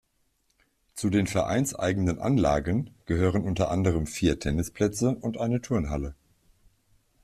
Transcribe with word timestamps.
Zu 0.95 1.11
den 1.11 1.27
vereinseigenen 1.27 2.17
Anlagen 2.17 2.89
gehören 3.05 3.43
unter 3.43 3.69
anderem 3.69 4.07
vier 4.07 4.39
Tennisplätze 4.39 5.09
und 5.11 5.37
eine 5.37 5.61
Turnhalle. 5.61 6.15